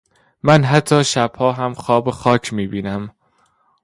من 0.43 0.63
حتا 0.65 1.03
شبها 1.03 1.51
هم 1.53 1.73
خواب 1.73 2.11
خاک 2.11 2.53
میبینم 2.53 3.15